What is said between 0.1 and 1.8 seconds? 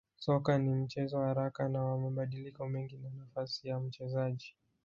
Soka ni mchezo wa haraka